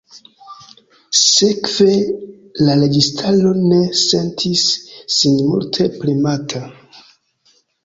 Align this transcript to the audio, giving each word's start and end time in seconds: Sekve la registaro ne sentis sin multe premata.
Sekve 1.23 1.97
la 2.63 2.77
registaro 2.85 3.53
ne 3.67 3.79
sentis 4.05 4.65
sin 5.19 5.39
multe 5.53 5.89
premata. 6.01 6.65